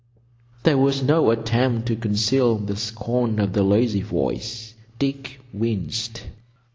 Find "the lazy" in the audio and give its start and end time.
3.53-4.01